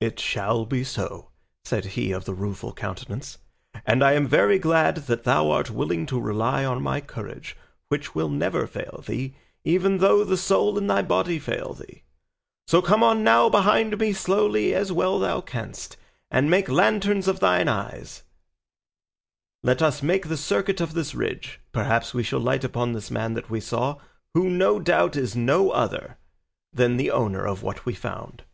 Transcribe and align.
"It 0.00 0.18
shall 0.18 0.64
be 0.64 0.82
so," 0.82 1.28
said 1.62 1.84
he 1.84 2.10
of 2.10 2.24
the 2.24 2.32
Rueful 2.32 2.72
Countenance, 2.72 3.36
"and 3.84 4.02
I 4.02 4.12
am 4.14 4.26
very 4.26 4.58
glad 4.58 4.96
that 5.08 5.24
thou 5.24 5.50
art 5.50 5.68
willing 5.70 6.06
to 6.06 6.18
rely 6.18 6.64
on 6.64 6.82
my 6.82 7.02
courage, 7.02 7.54
which 7.88 8.14
will 8.14 8.30
never 8.30 8.66
fail 8.66 9.02
thee, 9.06 9.34
even 9.64 9.98
though 9.98 10.24
the 10.24 10.38
soul 10.38 10.78
in 10.78 10.86
thy 10.86 11.02
body 11.02 11.38
fail 11.38 11.74
thee; 11.74 12.02
so 12.66 12.80
come 12.80 13.02
on 13.02 13.22
now 13.22 13.50
behind 13.50 13.98
me 13.98 14.14
slowly 14.14 14.72
as 14.72 14.90
well 14.90 15.16
as 15.16 15.20
thou 15.20 15.42
canst, 15.42 15.98
and 16.30 16.48
make 16.48 16.70
lanterns 16.70 17.28
of 17.28 17.40
thine 17.40 17.68
eyes; 17.68 18.22
let 19.62 19.82
us 19.82 20.02
make 20.02 20.28
the 20.28 20.38
circuit 20.38 20.80
of 20.80 20.94
this 20.94 21.14
ridge; 21.14 21.60
perhaps 21.72 22.14
we 22.14 22.22
shall 22.22 22.40
light 22.40 22.64
upon 22.64 22.94
this 22.94 23.10
man 23.10 23.34
that 23.34 23.50
we 23.50 23.60
saw, 23.60 23.98
who 24.32 24.48
no 24.48 24.80
doubt 24.80 25.14
is 25.14 25.36
no 25.36 25.68
other 25.72 26.16
than 26.72 26.96
the 26.96 27.10
owner 27.10 27.46
of 27.46 27.62
what 27.62 27.84
we 27.84 27.92
found." 27.92 28.44